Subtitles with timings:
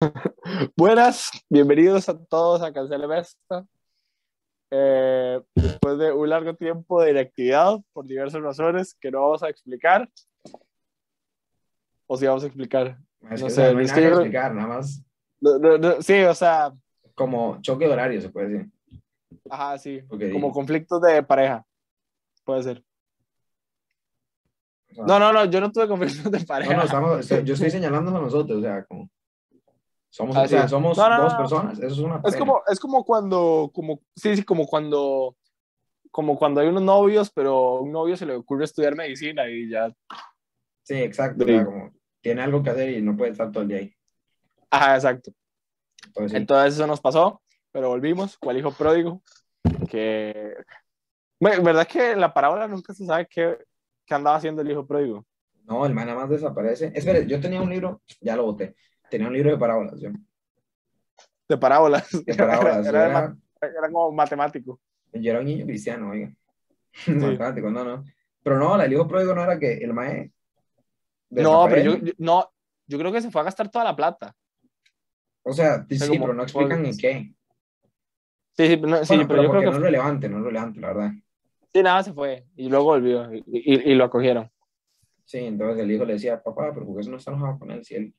[0.76, 3.66] Buenas, bienvenidos a todos a Cancel Vesta.
[4.70, 9.48] Eh, después de un largo tiempo de inactividad, por diversas razones que no vamos a
[9.48, 10.08] explicar,
[12.06, 12.98] o si vamos a explicar.
[13.30, 15.02] Es No que, sé, no hay nada que explicar, nada más
[15.40, 16.72] No, no, no, sí, o sea,
[17.14, 18.70] como choque de horario, se puede decir.
[19.50, 21.64] ajá, sí, Porque como conflictos de pareja,
[22.44, 22.84] puede ser.
[24.92, 26.74] o sea, No, no, no, yo no tuve conflictos de no, pareja.
[26.76, 29.10] no, estamos, estoy- yo estoy señalándonos a nosotros, o sea, como
[30.10, 30.68] somos, Ah, o sea, sí.
[30.70, 34.36] somos No, no, dos personas, eso es una Es como, es como cuando, como, sí,
[34.36, 35.36] sí, como cuando,
[36.10, 39.68] como cuando hay unos novios, pero a un novio se le ocurre estudiar medicina y
[39.70, 39.92] ya,
[40.82, 41.52] Sí, exacto, o Sí.
[41.52, 43.94] sea, como tiene algo que hacer y no puede estar todo el día ahí.
[44.70, 45.32] ajá, exacto.
[46.06, 46.36] Entonces, sí.
[46.38, 49.22] Entonces eso nos pasó, pero volvimos, cual hijo pródigo,
[49.90, 50.54] que,
[51.40, 53.58] Bueno, verdad que en la parábola nunca se sabe qué,
[54.06, 55.26] qué andaba haciendo el hijo pródigo.
[55.64, 56.90] no, el man nada más desaparece.
[56.94, 58.74] Espere, yo tenía un libro, ya lo boté,
[59.10, 60.10] tenía un libro de parábolas, yo,
[61.48, 62.08] De parábolas.
[62.26, 63.36] de parábolas, era,
[63.90, 64.80] como matemático.
[65.12, 66.32] yo era un niño cristiano, oiga,
[67.06, 68.04] matemático, no, no.
[68.42, 70.32] Pero no, el hijo pródigo no era que el mae
[71.30, 72.50] No, pero yo, no,
[72.86, 74.34] yo creo que se fue a gastar toda la plata.
[75.42, 77.32] O sea, sí, sea, como- pero no explican ni qué.
[78.56, 80.44] Sí, sí, no, sí, Bueno, pero yo creo porque que no es relevante, no es
[80.44, 81.10] relevante, la verdad.
[81.72, 82.44] sí, nada, se fue.
[82.56, 84.50] Y luego volvió y, y- y lo acogieron.
[85.24, 87.70] Sí, entonces el hijo le decía, papá, pero ¿por qué eso no está enojado con
[87.70, 88.14] él si él,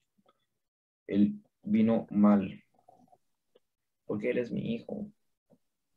[1.09, 2.63] él vino mal?
[4.05, 5.07] Porque él es mi hijo,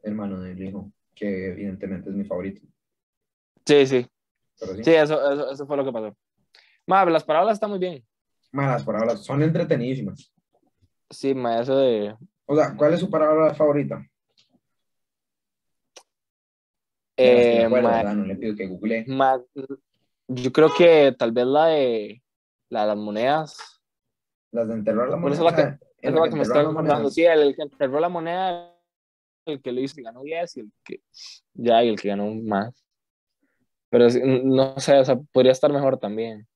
[0.02, 2.60] hermano del hijo, que evidentemente es mi favorito.
[3.64, 4.06] Sí, sí.
[4.58, 6.16] Pero sí, Sí, eso, eso, eso fue lo que pasó.
[6.86, 8.04] Ma, las parábolas están muy bien.
[8.50, 10.32] malas parábolas, son entretenidísimas.
[11.10, 12.14] Sí, ma, eso de.
[12.46, 13.96] O sea, ¿cuál es su parábola favorita?
[17.16, 18.14] Las eh, acuerdo, ma-.
[18.14, 19.04] No le pido que google.
[19.06, 19.42] ma-
[20.28, 22.22] yo creo que tal vez la de,
[22.68, 23.81] la de las monedas.
[24.52, 25.34] Las de enterrar la moneda.
[25.34, 26.72] esa es la o sea, Esa en es la que que me acordando.
[26.72, 27.14] monedas.
[27.14, 28.74] Sí, el, que enterró la moneda,
[29.46, 31.00] el que lo hizo y ganó 10 y el que.
[31.54, 32.84] Ya, y el que ganó más.
[33.88, 34.06] Pero
[34.44, 36.46] no sé, o sea, podría estar mejor también.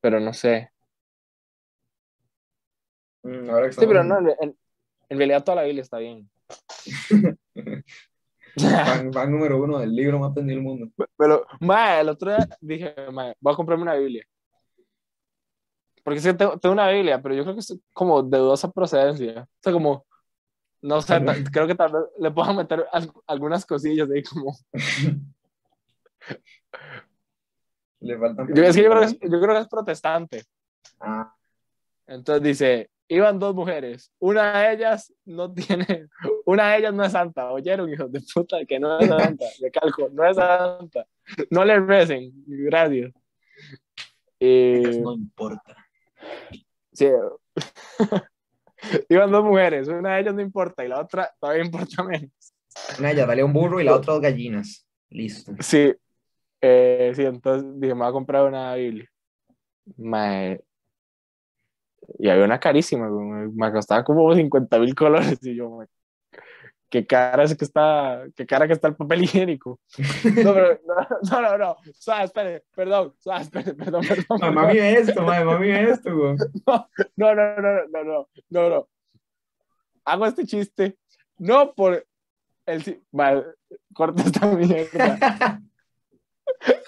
[0.00, 0.70] Pero no sé.
[3.22, 4.56] Mm, ahora que Sí, pero no, en,
[5.08, 6.28] en realidad toda la Biblia está bien.
[8.58, 10.90] Fan, fan número uno del libro más vendido del mundo.
[11.18, 14.24] Pero, mae, el otro día dije, mae, voy a comprarme una Biblia.
[16.06, 19.42] Porque sí, tengo, tengo una Biblia, pero yo creo que es como de dudosa procedencia.
[19.42, 20.06] O sea, como,
[20.80, 21.20] no sé,
[21.52, 24.56] creo que tal vez le puedo meter al- algunas cosillas ahí como...
[27.98, 28.54] Le faltan.
[28.54, 30.44] Yo, es que yo, creo que es, yo creo que es protestante.
[31.00, 31.34] Ah,
[32.06, 36.06] Entonces dice, iban dos mujeres, una de ellas no tiene,
[36.46, 39.72] una de ellas no es santa, oyeron hijos de puta que no es santa, le
[39.72, 41.04] calco, no es santa,
[41.50, 43.12] no le recen, gracias.
[44.38, 45.85] Y, no importa.
[46.92, 47.08] Sí,
[49.08, 52.30] iban dos mujeres, una de ellas no importa y la otra todavía importa menos.
[52.98, 54.86] Una de ellas valía un burro y la otra dos gallinas.
[55.08, 55.52] Listo.
[55.60, 55.94] Sí,
[56.60, 59.08] eh, sí, entonces dije, me voy a comprar una Biblia.
[59.96, 60.60] Mae,
[62.18, 65.86] y había una carísima, me costaba como 50 mil colores y yo, mae,
[66.88, 69.80] qué cara es que está, qué cara que está el papel higiénico.
[70.24, 70.94] No, pero, no,
[71.30, 74.38] no, no, no, suave, espere, perdón, espere, perdón, perdón.
[74.40, 74.72] Mamá, perdón.
[74.74, 76.36] mía esto, mamá, mía esto, güey.
[77.16, 78.88] No, no, no, no, no, no, no, no.
[80.04, 80.96] Hago este chiste,
[81.38, 82.06] no por
[82.66, 83.42] el, si- mae,
[83.92, 85.60] corta esta mierda.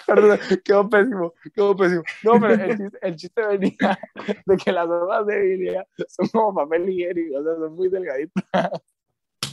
[0.07, 2.01] Perdón, quedó pésimo, quedó pésimo.
[2.23, 3.99] No, pero el chiste, el chiste venía
[4.45, 8.71] de que las hojas de Biblia son como papel higiénico, o sea, son muy delgaditas.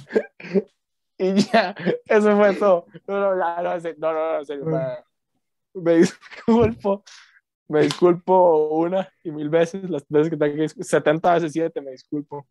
[1.18, 1.74] Y ya,
[2.04, 2.86] eso fue todo.
[3.08, 4.98] No, no, no, no, no, no, serio, ma,
[5.72, 7.04] me disculpo,
[7.68, 11.80] me disculpo una y mil veces, las veces que tenga que discul- 70 veces 7
[11.80, 12.46] me disculpo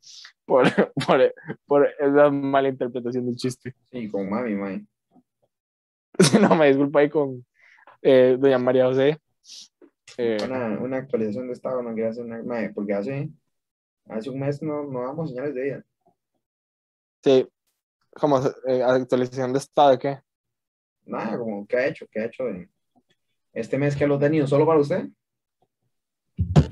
[0.46, 0.64] por,
[1.08, 1.34] por,
[1.68, 3.76] por esa mala interpretación del chiste.
[3.92, 4.88] Sí, con mami, mami.
[6.42, 7.46] No, me disculpo ahí con
[8.02, 9.20] eh, doña María José.
[10.18, 12.72] Eh, Una, una actualización de estado, no quiero hacer una.
[12.74, 13.30] Porque hace,
[14.10, 15.86] hace un mes no, no damos señales de vida.
[17.26, 17.50] Sí,
[18.12, 20.22] como eh, actualización de estado, ¿de qué?
[21.06, 22.06] Nada, como, ¿qué ha hecho?
[22.12, 22.44] ¿Qué ha hecho
[23.52, 25.10] este mes que lo ha tenido solo para usted?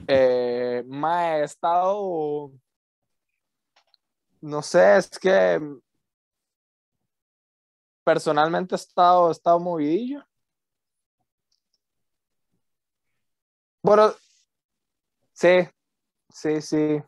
[0.08, 2.52] Eh, ma, he estado,
[4.42, 5.60] no sé, es que
[8.04, 10.24] personalmente he estado, he estado movidillo.
[13.82, 14.14] Bueno,
[15.34, 15.68] sí,
[16.30, 17.04] sí, sí.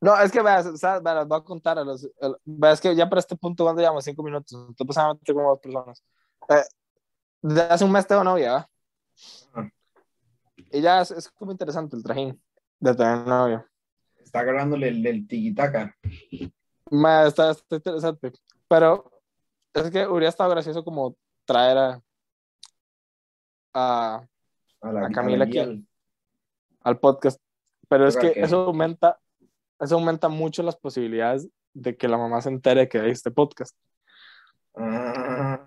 [0.00, 2.94] No, es que veas, o sea, les voy a contar a los, el- veas que
[2.96, 6.02] ya para este punto cuando llevamos cinco minutos, entonces pues, a como dos personas.
[6.48, 6.62] Eh,
[7.42, 8.70] desde hace un mes tengo novia, ¿va?
[9.54, 9.68] Ah.
[10.70, 12.42] ella es, es como interesante el trajín
[12.78, 13.66] de tener novio.
[14.18, 15.94] Está agarrándole el, el tiquitaca.
[17.26, 18.32] Está, está interesante.
[18.68, 19.10] Pero
[19.74, 22.02] es que hubiera estado gracioso como traer a,
[23.74, 24.26] a-
[24.80, 25.86] A, la, A Camila la aquí.
[26.82, 27.38] al podcast.
[27.88, 29.18] Pero es que que- eso aumenta,
[29.80, 33.76] eso aumenta mucho las posibilidades de que la mamá se entere que hay este podcast.
[34.74, 35.66] Ah,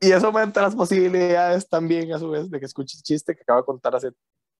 [0.00, 3.42] Y eso aumenta las posibilidades también, a su vez, de que escuche el chiste que
[3.42, 4.10] acabo de contar hace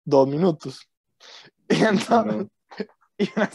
[0.05, 0.81] dos minutos.
[1.69, 2.47] Y, entonces,
[3.19, 3.51] y, una,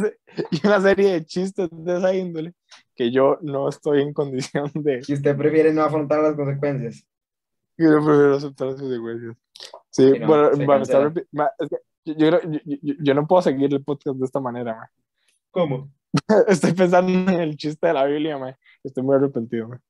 [0.52, 2.54] y una serie de chistes de esa índole
[2.96, 5.04] que yo no estoy en condición de.
[5.04, 7.06] si usted prefiere no afrontar las consecuencias.
[7.78, 9.38] Yo prefiero aceptar las consecuencias.
[9.92, 11.54] Sí, Sí, no, bueno, bueno, está yo,
[12.06, 14.76] yo yo- yo- yo no puedo seguir el podcast de esta manera.
[14.76, 14.92] ma.
[15.52, 15.92] ¿Cómo?
[16.48, 18.38] Estoy pensando en el chiste de la Biblia.
[18.38, 18.58] ma.
[18.84, 19.68] Estoy muy arrepentido.
[19.68, 19.82] ma.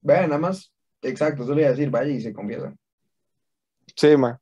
[0.00, 0.72] Vean, nada más.
[1.02, 2.74] Exacto, eso le iba a decir, vaya y se confiesa.
[3.96, 4.38] Sí, ma.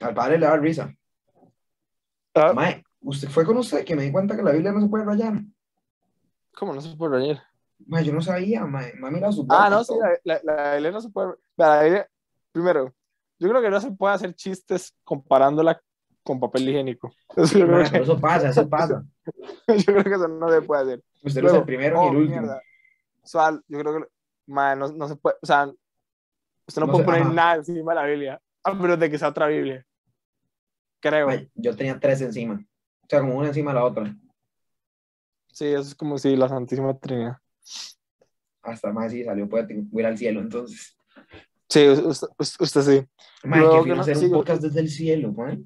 [0.00, 0.94] Al padre le da risa.
[2.34, 4.88] Ah, Mae, usted fue con usted que me di cuenta que la Biblia no se
[4.88, 5.40] puede rayar.
[6.56, 7.38] ¿Cómo no se puede reír?
[7.86, 8.92] Mae, yo no sabía, mae.
[8.94, 9.94] Mae, mira su Ah, no, sí,
[10.24, 11.34] la, la, la Biblia no se puede.
[11.56, 12.08] La Biblia,
[12.52, 12.94] primero,
[13.38, 15.80] yo creo que no se puede hacer chistes comparándola
[16.22, 17.12] con papel higiénico.
[17.36, 19.04] Mae, pero eso pasa, eso pasa.
[19.68, 21.04] yo creo que eso no se puede hacer.
[21.22, 22.40] Usted Luego, el primero oh, ni el último.
[22.42, 22.62] mierda.
[23.68, 24.08] Yo creo que
[24.46, 25.66] ma, no, no se puede, o sea,
[26.66, 27.32] usted no, No puede poner ajá.
[27.32, 29.84] nada encima de la Biblia, a menos de que sea otra Biblia.
[31.00, 31.28] Creo.
[31.54, 32.54] Yo tenía tres encima.
[33.02, 34.16] O sea, como una encima de la otra.
[35.52, 37.36] Sí, eso es como si la Santísima Trinidad.
[38.62, 39.66] Hasta más sí salió a
[40.00, 40.96] ir al cielo, entonces.
[41.68, 43.06] Sí, usted, usted, usted sí.
[43.46, 45.62] Mae, Luego que que no- hacer sí, un podcast desde el cielo, mae.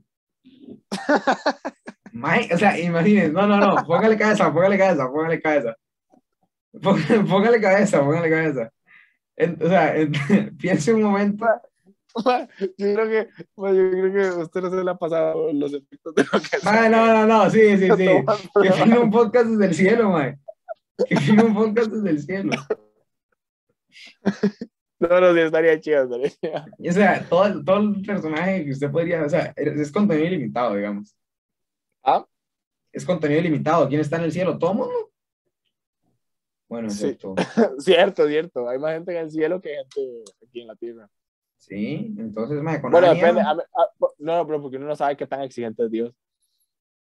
[2.13, 5.77] Mae, o sea, imagínense, no, no, no, póngale cabeza, póngale cabeza, póngale cabeza.
[6.83, 8.71] Póngale, póngale cabeza, póngale cabeza.
[9.37, 10.13] En- o sea, en-
[10.59, 11.47] piense un momento.
[12.77, 16.25] Yo creo que, yo creo que usted no se le ha pasado los efectos de
[16.25, 18.09] lo que Mae, no, no, no, sí, sí, sí.
[18.63, 20.39] Que fino un podcast desde el cielo, mae.
[21.09, 22.53] Que fino un podcast desde el cielo.
[25.01, 26.91] No, no, sí, estaría chido, estaría chido.
[26.91, 30.27] O sea, todo, el- todo el personaje que usted podría, o sea, es es contenido
[30.27, 31.15] ilimitado, digamos.
[32.03, 32.27] ¿Ah?
[32.93, 33.89] Es contenido ilimitado.
[33.89, 34.59] ¿Quién está en el cielo?
[34.59, 35.11] ¿Todo mundo?
[36.69, 37.07] Bueno, Sí.
[37.07, 37.35] excepto.
[37.79, 38.69] Cierto, cierto.
[38.69, 41.09] Hay más gente en el cielo que gente aquí en la tierra.
[41.57, 43.41] Sí, entonces, mae, con Bueno, depende.
[43.41, 43.55] a a-
[43.99, 46.15] no, no, pero porque uno no sabe qué tan exigente es Dios.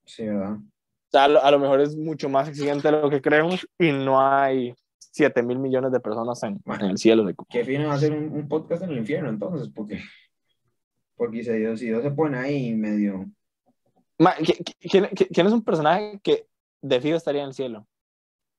[0.05, 0.53] Sí, ¿verdad?
[0.57, 3.67] O sea, a lo, a lo mejor es mucho más exigente de lo que creemos
[3.77, 7.23] y no hay 7 mil millones de personas en, en el cielo.
[7.23, 10.01] de- Qué fino hacer un, un podcast en el infierno, entonces, porque,
[11.15, 13.25] porque si Dios, si Dios se pone ahí medio.
[14.21, 16.47] Ma, ¿qui- qui- ¿quién, qui- quién es un personaje que
[16.81, 17.87] de fijo estaría en el cielo?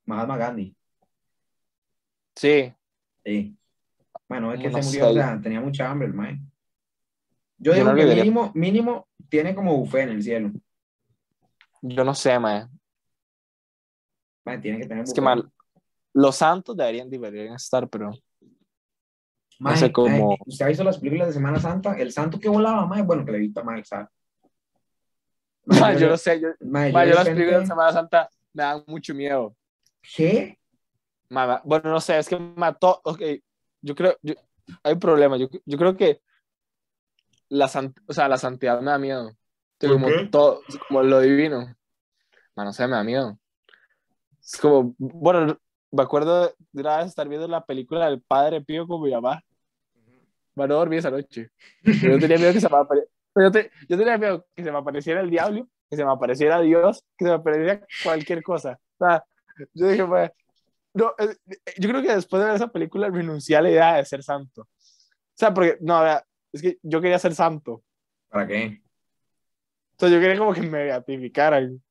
[0.06, 0.74] Mahatma Gandhi.
[2.34, 2.72] Sí.
[3.24, 3.56] Sí.
[4.28, 6.40] Bueno, es que No se murió, o sea, tenía mucha hambre el mae.
[7.58, 10.50] Yo Yo digo no que mínimo, mínimo tiene como buffet en el cielo.
[11.82, 12.66] Yo no sé, mae.
[14.44, 15.48] Mae, tiene que tener Es que mal.
[16.12, 18.10] Los santos deberían, deberían estar, pero
[19.60, 21.94] Mae, sé cómo- mae, ¿Usted ha visto las películas de Semana Santa?
[21.96, 23.02] El santo que volaba, mae.
[23.02, 24.08] Bueno, que le evita Mike, ¿sabe?
[25.66, 26.40] Ma, yo no sé.
[26.40, 29.54] Yo, Mae, ma, yo yo de las películas de Semana Santa me dan mucho miedo.
[30.16, 30.58] ¿Qué?
[31.30, 33.00] Ma, ma, bueno, no sé, es que mató.
[33.04, 33.20] Ok,
[33.80, 34.16] yo creo.
[34.22, 34.34] yo-
[34.82, 35.36] hay un problema.
[35.36, 36.20] Yo, yo creo que
[37.48, 39.36] la, sant- o sea, la santidad me da miedo.
[39.78, 40.28] ¿Por como, qué?
[40.30, 41.74] todo, como lo divino.
[42.54, 43.38] Ma, no sé, me da miedo.
[44.42, 44.94] Es como.
[44.98, 45.58] Bueno,
[45.90, 49.42] me acuerdo de una vez estar viendo la película del Padre Pío con mi mamá.
[50.54, 51.50] Ma, no dormí esa noche.
[51.82, 52.76] Yo tenía miedo que se me
[53.36, 56.60] yo, te- yo tenía miedo que se me apareciera el diablo, que se me apareciera
[56.60, 58.78] Dios, que se me apareciera cualquier cosa.
[58.98, 59.24] O sea,
[59.74, 60.30] yo dije, pues,
[60.94, 61.36] no, eh,
[61.78, 64.62] yo creo que después de ver esa película renuncié a la idea de ser santo.
[64.62, 66.02] O sea, porque, no,
[66.52, 67.82] es que yo quería ser santo.
[68.28, 68.82] ¿Para qué?
[69.96, 71.82] O sea, yo quería como que me beatificaran.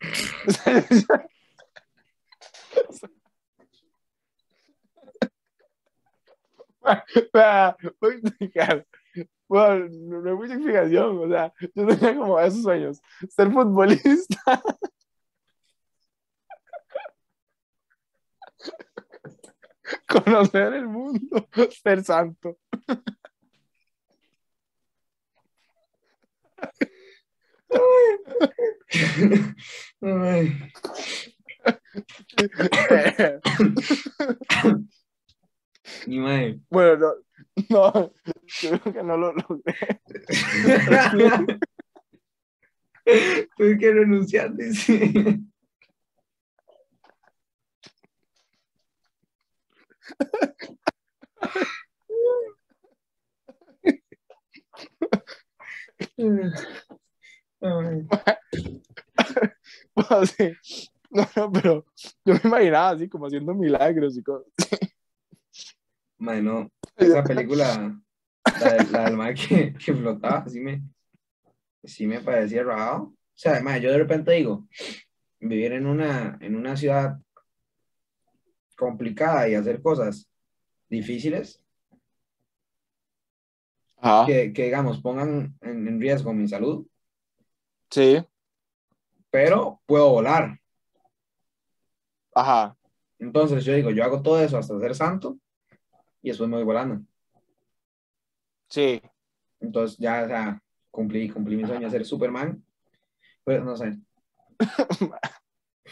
[2.88, 3.12] O sea,
[7.32, 8.86] Vea, voy a explicar.
[9.48, 11.18] Bueno, no, hay mucha explicación.
[11.18, 13.00] O sea, yo tenía como esos sueños.
[13.28, 14.62] Ser futbolista.
[20.08, 21.48] Conocer el mundo.
[21.82, 22.56] Ser santo.
[30.00, 30.72] Ay.
[36.06, 36.60] Y mae.
[36.70, 37.14] bueno, no,
[37.68, 38.12] no,
[38.60, 40.00] creo que no lo logré.
[43.56, 45.40] Tuve que renunciar, dice.
[60.26, 60.52] Sea,
[61.10, 61.84] no, no, pero
[62.24, 64.52] yo me imaginaba así como haciendo milagros y cosas.
[66.18, 68.00] mae, no, esa película,
[68.60, 70.82] la, del- la del mae que, que flotaba, sí me,
[71.84, 73.02] sí me parecía raro.
[73.04, 74.66] O sea, mae, yo de repente digo,
[75.40, 77.18] vivir en una, en una ciudad
[78.76, 80.28] complicada y hacer cosas
[80.88, 81.62] difíciles,
[83.96, 84.26] Ajá.
[84.26, 86.86] que, que digamos, pongan en, en riesgo mi salud,
[87.90, 88.24] Sí.
[89.30, 90.58] pero puedo volar.
[92.34, 92.76] Ajá.
[93.18, 95.38] Entonces yo digo, yo hago todo eso hasta ser santo
[96.22, 97.04] y después me voy volando.
[98.68, 99.02] Sí.
[99.60, 102.64] Entonces ya, o sea, cumplí, cumplí mi sueño de ser Superman,
[103.44, 103.98] pero no sé.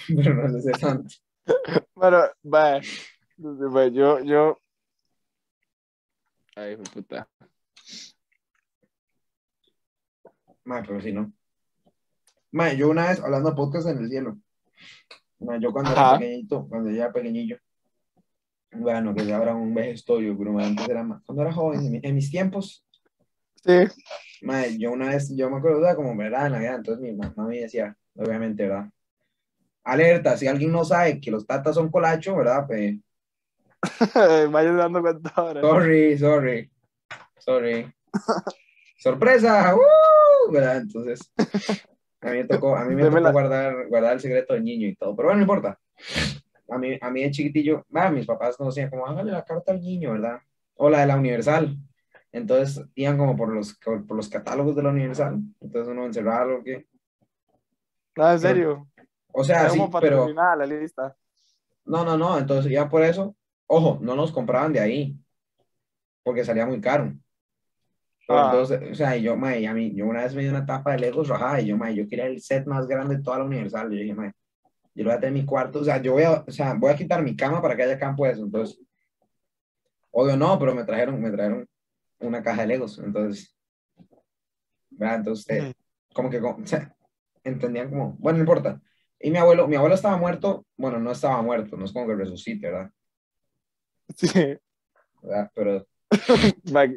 [0.08, 1.14] pero no sé ser santo.
[1.94, 2.80] Bueno, va.
[3.90, 4.58] Yo, yo.
[6.54, 7.28] Ay, puta.
[10.64, 11.32] Mae, pero sí, ¿no?
[12.52, 14.38] Mae, yo una vez, hablando podcast en el cielo,
[15.40, 16.10] mae, yo cuando Ajá.
[16.10, 17.58] era pequeñito, cuando yo era pequeñillo,
[18.72, 22.00] bueno, que ahora un vejestorio, pero mae, antes era más, cuando era joven, en, mi-
[22.02, 22.84] en mis tiempos,
[23.64, 23.78] Sí.
[24.42, 26.46] mae, yo una vez, yo me acuerdo, era como, ¿verdad?
[26.46, 28.88] En Navidad, entonces mi mamá me decía, obviamente, ¿verdad?
[29.84, 32.66] Alerta, si alguien no sabe que los tatas son colacho, ¿verdad?
[32.66, 32.96] Pues,
[34.50, 35.60] Vaya dando cuenta ahora.
[35.60, 36.70] sorry, sorry,
[37.38, 37.92] sorry.
[38.98, 39.74] ¡Sorpresa!
[39.74, 40.52] ¡Uh!
[40.52, 40.76] ¿Verdad?
[40.78, 41.32] Entonces,
[42.20, 44.86] a mí me tocó, a mí me tocó la- guardar, guardar el secreto del niño
[44.88, 45.78] y todo, pero bueno, no importa.
[46.70, 49.72] A mí, a mí de chiquitillo, ah, mis papás nos decían como, hágale la carta
[49.72, 50.38] al niño, ¿verdad?
[50.74, 51.76] O la de la Universal.
[52.32, 55.40] Entonces, iban como por los, por los catálogos de la Universal.
[55.60, 56.86] Entonces, uno encerraba lo que...
[58.16, 58.88] No, en serio.
[59.32, 60.28] O sea, sí, pero...
[60.32, 61.16] la lista.
[61.84, 63.34] No, no, no, entonces ya por eso,
[63.66, 65.16] ojo, no nos compraban de ahí,
[66.22, 67.12] porque salía muy caro.
[68.28, 68.50] Ah.
[68.52, 70.98] entonces, o sea, yo, mae, a mí, yo una vez me di una tapa de
[71.00, 73.90] Legos rajada y yo, mae, yo quería el set más grande de toda la Universal.
[73.90, 74.32] Yo dije, mae,
[74.94, 76.74] yo lo voy a tener en mi cuarto, o sea, yo voy a, o sea,
[76.74, 78.44] voy a quitar mi cama para que haya campo de eso.
[78.44, 78.80] Entonces,
[80.10, 81.68] obvio no, pero me trajeron, me trajeron
[82.20, 82.98] una caja de Legos.
[82.98, 83.56] Entonces,
[84.90, 85.16] ¿verdad?
[85.16, 85.72] Entonces, eh,
[86.12, 86.94] como que, como- o sea,
[87.44, 88.80] entendían como, bueno, no importa.
[89.18, 92.14] Y mi abuelo, mi abuelo estaba muerto, bueno, no estaba muerto, no es como que
[92.14, 92.90] resucite, ¿verdad?
[94.16, 94.58] Sí.
[95.22, 95.50] ¿verdad?
[95.54, 95.86] Pero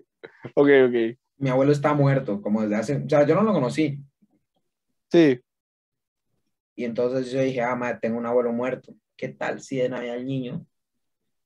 [0.55, 1.17] Ok, ok.
[1.37, 3.99] mi abuelo está muerto, como desde hace, o sea, yo no lo conocí.
[5.11, 5.39] Sí.
[6.75, 8.93] Y entonces yo dije, ah, madre, tengo un abuelo muerto.
[9.15, 10.65] ¿Qué tal si de Navidad el niño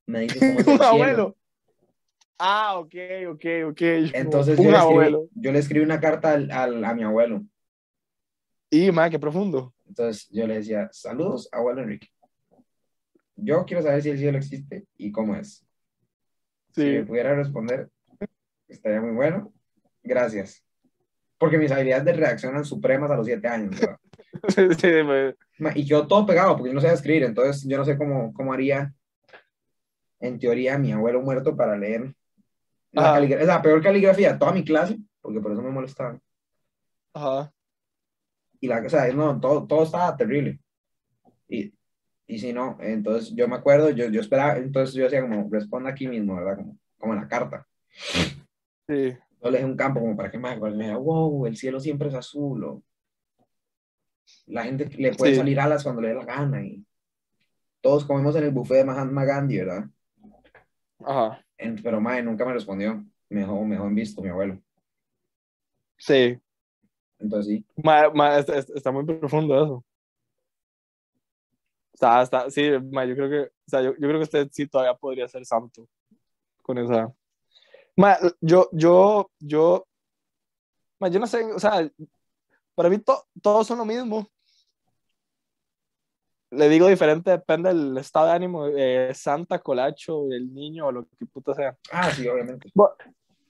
[0.06, 0.88] me dice cómo es el Un cielo?
[0.88, 1.38] abuelo.
[2.40, 2.94] Ah, ok,
[3.32, 3.82] ok, ok.
[4.14, 7.44] Entonces un yo le, escribí, yo le escribí una carta al, al- a mi abuelo.
[8.70, 9.74] Y, man, qué profundo.
[9.88, 12.10] Entonces yo le decía, saludos, abuelo Enrique.
[13.36, 15.66] Yo quiero saber si el cielo existe y cómo es.
[16.74, 16.90] Si Sí.
[16.90, 17.90] me pudiera responder,
[18.68, 19.52] estaría muy bueno.
[20.04, 20.64] Gracias.
[21.38, 23.80] Porque mis habilidades de redacción eran supremas a los siete años.
[23.80, 23.98] ¿verdad?
[24.80, 28.34] Sí, Y quedó todo pegado porque yo no sabía escribir, entonces yo no sé cómo,
[28.34, 28.94] cómo haría,
[30.20, 32.14] en teoría, mi abuelo muerto para leer
[32.92, 33.14] la, Ajá.
[33.20, 36.20] caligra- la peor caligrafía toda mi clase, porque por eso me molestaba.
[37.14, 37.52] Ajá.
[38.60, 40.60] Y la, o sea, no, todo, todo estaba terrible.
[41.48, 41.74] Y,
[42.26, 45.92] y si no, entonces yo me acuerdo, yo, yo esperaba, entonces yo decía como, responda
[45.92, 46.58] aquí mismo, ¿verdad?
[46.58, 47.68] Como, como en la carta.
[48.88, 49.16] Sí.
[49.44, 52.08] Yo le dejé un campo como para que más, me diga, wow, el cielo siempre
[52.10, 52.84] es azul, o
[54.48, 55.38] la gente le puede Sí.
[55.38, 56.86] salir alas cuando le dé la gana, y
[57.82, 59.86] todos comemos en el buffet de Mahatma Gandhi, ¿verdad?
[61.06, 61.44] Ajá.
[61.58, 63.04] En- pero mae, nunca me respondió.
[63.30, 64.62] Me dejó, me dejó en visto mi abuelo.
[65.98, 66.40] Sí.
[67.20, 67.66] Entonces sí.
[67.84, 69.86] Ma, ma, está, está- muy profundo eso.
[71.94, 74.68] Está, está, sí, ma, yo creo que, o sea, yo, yo creo que usted sí
[74.68, 75.88] todavía podría ser santo
[76.62, 77.12] con esa.
[77.96, 79.88] Ma, yo, yo, yo,
[81.00, 81.90] ma, yo no sé, o sea,
[82.78, 84.28] para mí to- todos son lo mismo.
[86.52, 91.06] Le digo diferente, depende del estado de ánimo, eh, Santa, Colacho, el niño o lo
[91.18, 91.76] que puta sea.
[91.92, 92.72] Ah, sí, obviamente.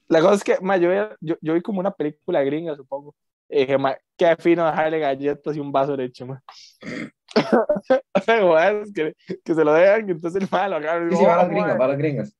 [0.08, 3.14] La cosa es que, ma, yo, yo, yo vi como una película gringa, supongo.
[3.50, 6.42] Y dije, ma, qué fino dejarle galletas y un vaso de leche, ma.
[8.14, 11.34] es que, que se lo dejan y entonces el mal lo agarra Sí, sí, va
[11.34, 11.78] a las "Oh, gringas, ma".
[11.78, 12.36] va a las gringas.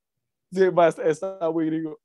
[0.50, 2.00] Sí, ma, está- muy gringo.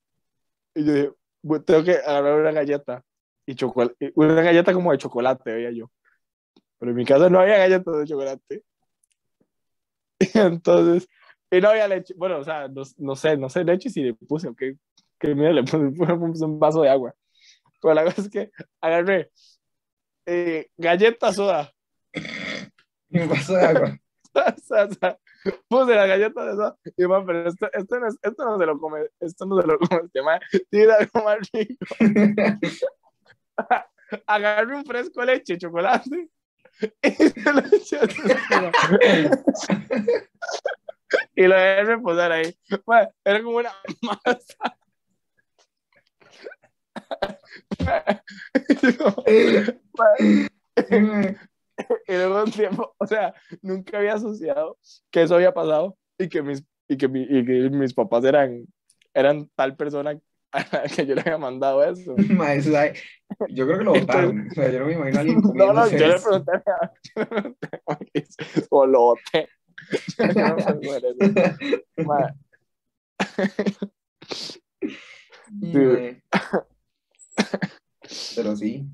[0.75, 1.12] Y yo dije,
[1.42, 3.04] "Bu- tengo que agarrar una galleta
[3.46, 5.92] y chocolate, una galleta como de chocolate, veía yo.
[6.80, 8.64] Pero en mi casa no había galletas de chocolate.
[10.20, 11.08] Y entonces,
[11.52, 12.14] y no había leche.
[12.18, 14.62] Bueno, o sea, no, no sé, no sé leche si le puse, ok.
[15.20, 17.14] Que mira, le puse, le puse un vaso de agua.
[17.82, 18.50] Pero la cosa es que
[18.82, 19.30] agarré
[20.26, 21.72] eh, galleta soda.
[23.10, 23.98] Y un vaso de agua.
[24.34, 25.20] o sea, o sea,
[25.68, 26.78] puse la galleta de soda.
[26.98, 29.68] Y man, pero esto, esto, no, es- esto no se lo come, esto no se
[29.68, 30.40] lo come este man.
[30.70, 31.86] Tiene algo más rico.
[34.28, 36.30] agarré un fresco de leche, chocolate,
[37.04, 38.72] y se lo eché encima.
[41.36, 42.56] y lo dejé reposar ahí.
[42.86, 44.78] Mae, era como una masa.
[47.86, 48.22] Mae,
[52.08, 54.78] y luego un tiempo, o sea, nunca había asociado
[55.12, 58.66] que eso había pasado y que mis, y que mi- y que mis papás eran,
[59.14, 60.18] eran tal persona
[60.96, 62.16] que yo le había mandado eso.
[62.42, 62.62] Ay,
[63.50, 64.48] yo creo que lo botaron.
[64.50, 66.92] O sea, yo no me imagino a alguien No, no, yo le pregunté a.
[72.06, 72.34] Ma,
[75.50, 76.24] Mae.
[78.36, 78.88] Pero sí.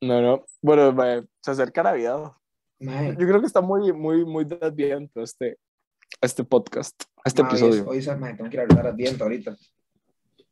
[0.00, 0.44] No, no.
[0.62, 2.32] Bueno, ma, se acerca Navidad.
[2.80, 5.58] Yo creo que está muy, muy, muy de Adviento este,
[6.20, 7.88] este podcast, este hoy es- episodio.
[7.88, 9.56] Hoy, mae, tengo que ir a rezar Adviento ahorita.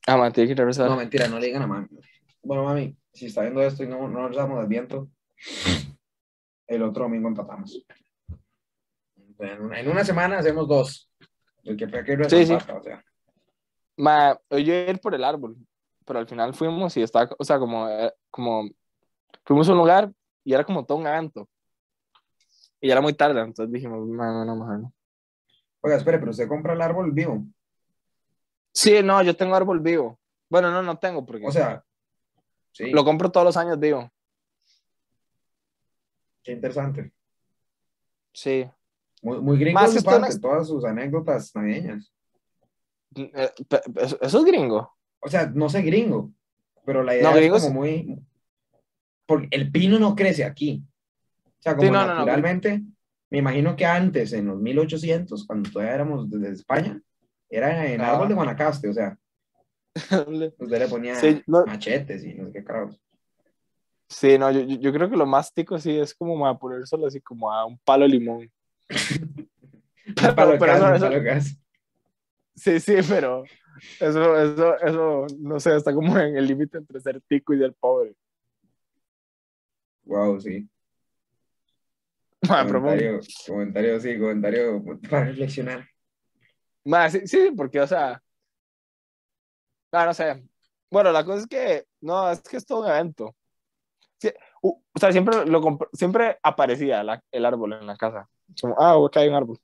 [0.07, 0.89] Ah, man, tiene que regresar.
[0.89, 1.89] No, mentira, no le digan a mami.
[2.43, 5.09] Bueno, mami, si está viendo esto y no, no rezamos Adviento,
[6.69, 7.85] el otro domingo empatamos.
[9.39, 11.11] En una, en una semana hacemos dos.
[11.65, 12.53] El que fue que rezar Sí, sí.
[12.53, 13.05] empata, o sea.
[13.97, 15.57] Ma, yo iba a ir por el árbol,
[16.05, 18.69] pero al final fuimos y estaba, o sea, como, eh, como,
[19.45, 20.13] fuimos a un lugar
[20.45, 21.49] y era como todo un evento.
[22.81, 24.93] Y ya era muy tarde, entonces dijimos, no, no, no, no.
[25.81, 27.45] Oiga, espere, pero usted compra el árbol vivo.
[28.77, 30.21] Sí, no, yo tengo árbol vivo.
[30.51, 31.83] Bueno, no, no tengo, porque O sea,
[32.73, 34.13] sí, lo compro todos los años vivo.
[36.43, 37.11] qué interesante.
[38.35, 38.69] Sí.
[39.23, 42.13] Muy, muy gringo Más de su parte, todas sus anécdotas navideñas.
[43.15, 43.51] Eh,
[43.95, 44.95] Eso, es gringo.
[45.21, 46.31] O sea, no sé gringo,
[46.85, 48.21] pero la idea No, es como muy...
[49.25, 50.85] Porque el pino no crece aquí.
[51.47, 52.15] O sea, como Sí, no, no, no.
[52.17, 52.83] naturalmente,
[53.31, 57.01] me imagino que antes, en los 1800, cuando todavía éramos desde España,
[57.49, 58.13] era en Ajá.
[58.15, 59.19] árbol de Guanacaste, o sea,
[59.95, 63.01] usted le ponía Sí, no- machetes y no sé qué carajos.
[64.09, 67.21] Sí, no, yo, creo que lo más tico sí es como ma, poner solo así
[67.21, 68.51] como a un palo de limón.
[70.17, 71.57] Pero- Para lo que pero hace, eso-.
[72.55, 73.45] Sí, sí, pero
[74.01, 77.75] eso, eso, eso, no sé, está como en el límite entre ser tico y ser
[77.75, 78.15] pobre.
[80.05, 80.69] Wow, sí.
[82.49, 85.87] Ma, pero, comentario, comentario, sí, comentario para reflexionar.
[86.87, 88.23] Ma, sí, sí, porque, o sea,
[89.93, 90.45] ah, no sé.
[90.91, 93.35] Bueno, la cosa es que, no, es que es todo un evento.
[94.19, 94.31] Sí,
[94.63, 98.29] u- o sea, siempre, lo siempre aparecía la- el árbol en la casa.
[98.61, 99.59] Como, ah, acá hay un árbol.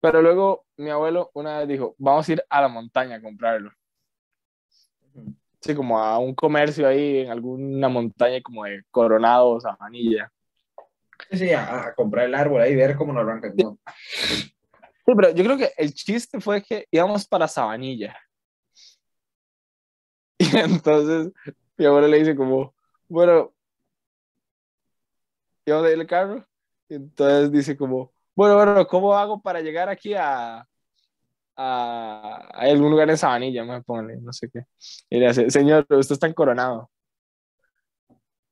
[0.00, 3.70] Pero luego mi abuelo una vez dijo, vamos a ir a la montaña a comprarlo.
[5.60, 10.30] Sí, como a un comercio ahí en alguna montaña como de Coronado, Sabanilla.
[11.30, 13.54] Sí, sí, a, a comprar el árbol ahí ver cómo lo arrancan.
[13.56, 13.78] ¿no?
[15.06, 18.16] Sí, pero yo creo que el chiste fue que íbamos para Sabanilla.
[20.38, 21.32] Y entonces
[21.76, 22.74] mi abuelo le dice como,
[23.08, 23.52] bueno,
[25.66, 26.46] íbamos a ir el carro.
[26.88, 30.66] Y entonces dice como, bueno, bueno, ¿cómo hago para llegar aquí a, a,
[31.56, 33.64] a algún lugar en Sabanilla?
[33.64, 34.64] Me pone, no sé qué.
[35.10, 36.90] Y le dice, señor, usted está en Coronado.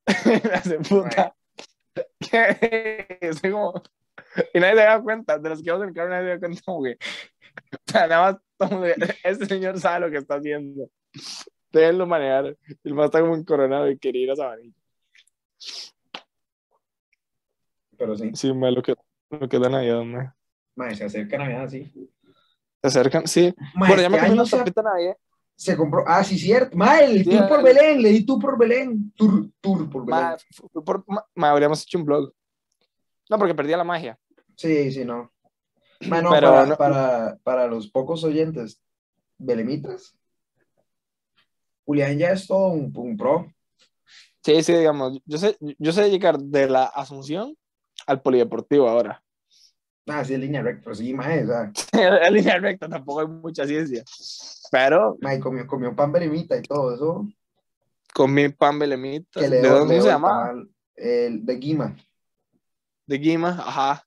[0.26, 1.34] Y le hace, puta.
[2.18, 3.18] ¿Qué?
[3.20, 3.82] Estoy como...
[4.54, 6.38] Y nadie se da cuenta, de los que íbamos en el carro nadie se da
[6.40, 6.98] cuenta que,
[7.76, 8.60] o sea, nada más,
[9.24, 10.88] este señor sabe lo que está haciendo.
[11.72, 12.56] Déjenlo manejar.
[12.84, 14.74] El más está como encoronado y quería ir a Sabanilla.
[17.96, 18.94] Pero sí, Sí, ma, lo que,
[19.30, 20.34] lo que da Navidad, ma.
[20.76, 21.92] mae, se acerca Navidad, sí.
[22.80, 23.54] Se acercan, sí.
[23.74, 25.16] Mae, bueno, ya me este comí una se, tapita Navidad.
[25.54, 26.76] se compró, ah, sí, cierto.
[26.76, 29.12] Mae, el Sí, tour por el- Belén, le di tour por Belén.
[29.14, 30.20] Tour, tour por Belén.
[30.24, 30.36] Ma,
[30.84, 32.32] por, ma, ma, habríamos hecho un blog.
[33.30, 34.18] No, porque perdía la magia.
[34.56, 35.32] Sí, sí, no.
[36.08, 38.80] Mae, no, Pero para, no- Para, para los pocos oyentes
[39.38, 40.16] belemitas,
[41.84, 43.52] Julián ya es todo un, un pro.
[44.44, 45.18] Sí, sí, digamos.
[45.24, 47.56] Yo sé, yo sé llegar de la Asunción
[48.06, 49.22] al Polideportivo ahora.
[50.08, 51.72] Ah, sí, en línea recta, pero sí, mae, o sea,
[52.30, 54.02] línea recta tampoco hay mucha ciencia.
[54.70, 57.28] Pero mae, comió, comió pan belemita y todo eso.
[58.12, 59.40] comí pan belemita.
[59.40, 60.52] ¿De dónde se llama?
[60.96, 61.96] El de Guima.
[63.06, 64.04] De Guima, ajá.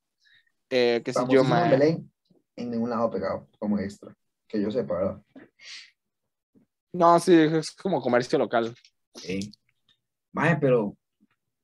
[0.70, 1.70] Eh, qué sé yo, Famosísimo en.
[1.70, 2.12] Belén,
[2.56, 4.14] en ningún lado pegado, como extra.
[4.48, 5.22] Que yo sepa, ¿verdad?
[6.92, 8.74] No, sí, es como comercio local.
[9.14, 9.52] Sí.
[10.32, 10.96] Mae, pero,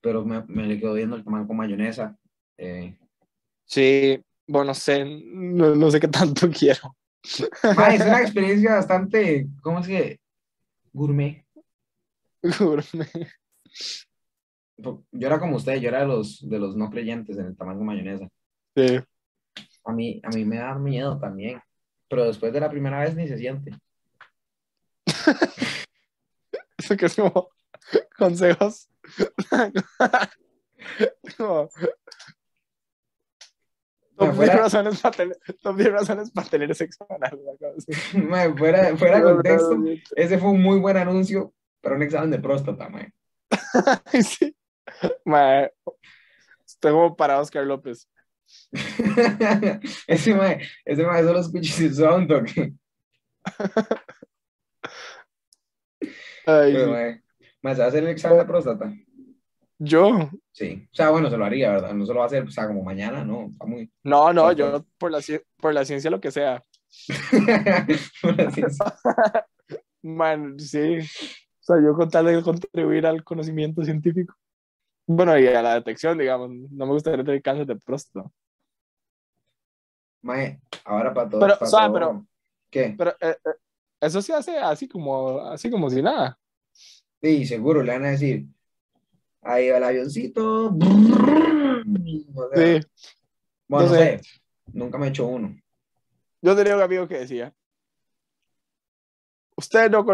[0.01, 2.17] pero me, me le quedo viendo el tamal con mayonesa.
[2.59, 2.97] Eh,
[3.65, 6.95] Sí, bueno, no sé, no, no sé qué tanto quiero.
[7.77, 10.21] mae, es una experiencia bastante, ¿cómo es que?
[10.93, 11.47] Gourmet.
[14.77, 17.77] Yo era como usted, yo era de los, de los no creyentes en el tamal
[17.77, 18.29] con mayonesa.
[18.77, 19.01] Sí.
[19.85, 21.61] A mí, a mí me da miedo también,
[22.09, 23.73] pero después de la primera vez ni se siente.
[26.79, 27.49] Eso que es como
[28.17, 28.89] consejos
[31.37, 31.69] Como,
[34.17, 37.39] top 10 fuera- razones para tener, top 10 razones para tener sexo anal.
[37.41, 38.19] una cosa así.
[38.23, 39.77] Ma, fuera, fuera de contexto,
[40.17, 43.07] ese fue un muy buen anuncio para un examen de próstata, ma.
[44.23, 44.57] Sí.
[46.67, 48.09] Estoy como para Oscar López.
[50.07, 52.73] ese ma, ese ma solo escucha su soundtrack.
[56.47, 56.91] Ay, Pero, sí.
[56.91, 57.23] ma,
[57.63, 58.93] ma, ¿se va a hacer el examen de próstata?
[59.79, 60.87] Yo, Sí.
[60.93, 61.95] O sea, bueno, se lo haría, ¿verdad?
[61.95, 63.49] No se lo va a hacer, o sea, como mañana, no.
[63.53, 63.91] Está muy.
[64.05, 65.21] no, no, yo por la,
[65.57, 66.63] por la ciencia lo que sea.
[68.21, 68.93] Por así decirlo.
[70.03, 70.99] Man, sí.
[70.99, 74.35] O sea, yo con tal de contribuir al conocimiento científico.
[75.07, 76.51] Bueno, y a la detección, digamos.
[76.51, 78.29] No me gustaría tener cáncer de próstata.
[80.23, 81.41] Mae, ahora para todo.
[81.41, 82.27] Pero, para todo- pero-
[82.71, 82.95] ¿Qué?
[82.97, 83.51] Pero eh, eh,
[84.01, 86.39] eso se hace así como, así como si nada.
[87.21, 88.47] Sí, seguro le van a decir.
[89.43, 90.67] Ahí va el avioncito.
[90.69, 92.87] O sea, Sí.
[93.69, 94.21] Bueno, no sé.
[94.73, 95.55] Nunca me he hecho uno.
[96.41, 97.55] Yo tenía un amigo que decía,
[99.57, 100.05] usted no,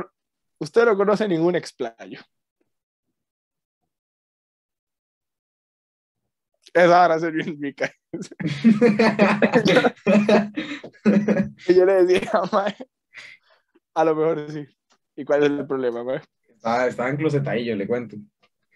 [0.58, 2.20] usted no conoce ningún explayo.
[6.74, 8.34] Esa ahora se en mi cabeza.
[11.68, 12.74] Y yo le decía, mae,
[13.94, 14.66] a lo mejor sí.
[15.16, 16.20] ¿Y cuál es el problema, mae?
[16.48, 18.16] estaba, estaba en closetadillo, le cuento.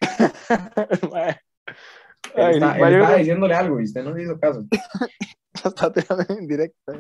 [1.13, 1.41] Mae.
[2.35, 4.65] Él, Ay, está- él estaba diciéndole algo y usted no le hizo caso.
[5.55, 6.93] está tirando en directo.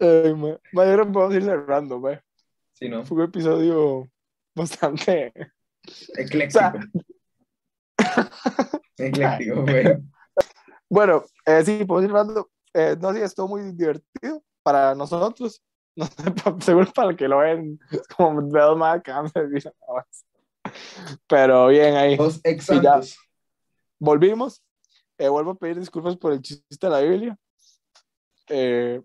[0.00, 0.58] Ay, mae.
[0.72, 2.20] Mae, yo creo que podemos ir cerrando, mae.
[2.72, 3.04] sí, ¿no?
[3.04, 4.08] Fue un episodio
[4.54, 5.32] bastante...
[6.16, 6.72] Ecléctico.
[8.98, 9.96] Ecléctico, güey.
[10.88, 12.50] Bueno, eh, sí, podemos ir cerrando.
[12.74, 15.62] Eh, no sé, estuvo muy divertido para nosotros.
[15.98, 20.24] No sé, seguro para el que lo ven, es como dedos más más.
[21.26, 22.16] Pero bien, ahí.
[23.98, 24.62] Volvimos.
[25.18, 27.36] Eh, vuelvo a pedir disculpas por el chiste de la Biblia.
[28.48, 29.02] Eh,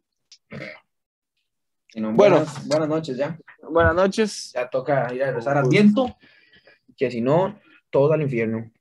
[1.95, 2.13] Bueno.
[2.13, 3.37] buenas, buenas noches ya.
[3.67, 4.51] buenas noches.
[4.53, 6.15] Ya toca ir a rezar al viento.
[6.97, 8.71] Que si no, todos al infierno.